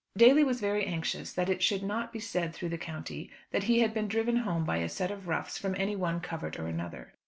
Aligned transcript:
Daly 0.17 0.43
was 0.43 0.59
very 0.59 0.83
anxious 0.83 1.31
that 1.33 1.47
it 1.47 1.61
should 1.61 1.83
not 1.83 2.11
be 2.11 2.19
said 2.19 2.55
through 2.55 2.69
the 2.69 2.77
country 2.79 3.29
that 3.51 3.65
he 3.65 3.81
had 3.81 3.93
been 3.93 4.07
driven 4.07 4.37
home 4.37 4.63
by 4.65 4.77
a 4.77 4.89
set 4.89 5.11
of 5.11 5.27
roughs 5.27 5.59
from 5.59 5.75
any 5.77 5.95
one 5.95 6.21
covert 6.21 6.57
or 6.57 6.65
another. 6.65 7.13